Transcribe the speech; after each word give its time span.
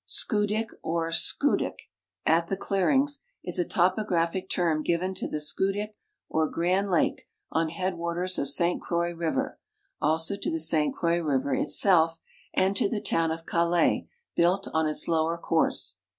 Schoodic 0.07 0.69
or 0.81 1.09
Skudik," 1.11 1.83
a^the 2.27 2.57
clearings," 2.57 3.19
is 3.43 3.59
a 3.59 3.63
topographicterm 3.65 4.83
given 4.83 5.13
to 5.13 5.27
the 5.27 5.37
ydioodic 5.37 5.89
or 6.27 6.49
Grand 6.49 6.89
lake, 6.89 7.27
on 7.51 7.69
headwaters 7.69 8.39
of 8.39 8.49
St 8.49 8.81
Croix 8.81 9.13
river; 9.13 9.59
also 10.01 10.35
to 10.35 10.49
the 10.49 10.59
St 10.59 10.95
Croix 10.95 11.19
river 11.21 11.53
itself, 11.53 12.19
and 12.55 12.75
to 12.77 12.89
the 12.89 12.99
town 12.99 13.29
of 13.29 13.45
Calais, 13.45 14.07
built 14.35 14.67
on 14.73 14.87
its 14.87 15.07
lower 15.07 15.37
course. 15.37 15.97